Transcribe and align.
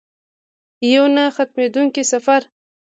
یو 0.93 1.05
نه 1.15 1.23
ختمیدونکی 1.35 2.03
سفر. 2.11 2.41